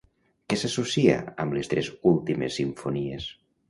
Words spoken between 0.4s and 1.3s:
Què s'associa